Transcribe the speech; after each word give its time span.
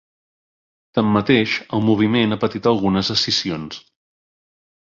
Tanmateix, 0.99 1.53
el 1.79 1.85
moviment 1.91 2.33
ha 2.33 2.39
patit 2.47 2.71
algunes 2.73 3.15
escissions. 3.17 3.81